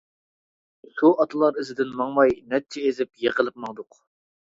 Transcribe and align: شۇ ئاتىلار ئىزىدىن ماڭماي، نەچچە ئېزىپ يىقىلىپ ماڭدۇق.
شۇ 1.01 1.11
ئاتىلار 1.11 1.61
ئىزىدىن 1.65 1.93
ماڭماي، 2.01 2.35
نەچچە 2.57 2.89
ئېزىپ 2.89 3.15
يىقىلىپ 3.29 3.65
ماڭدۇق. 3.69 4.05